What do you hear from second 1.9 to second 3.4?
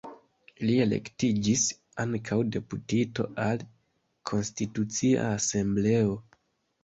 ankaŭ deputito